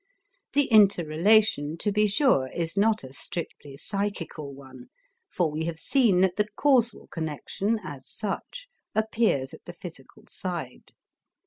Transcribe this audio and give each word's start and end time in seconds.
The 0.53 0.65
interrelation, 0.71 1.77
to 1.77 1.91
be 1.91 2.07
sure, 2.07 2.47
is 2.55 2.75
not 2.75 3.03
a 3.03 3.13
strictly 3.13 3.77
psychical 3.77 4.51
one, 4.51 4.87
for 5.29 5.51
we 5.51 5.65
have 5.65 5.77
seen 5.77 6.21
that 6.21 6.37
the 6.37 6.47
causal 6.55 7.05
connection 7.05 7.77
as 7.83 8.07
such 8.09 8.67
appears 8.95 9.53
at 9.53 9.63
the 9.65 9.73
physical 9.73 10.25
side. 10.27 10.93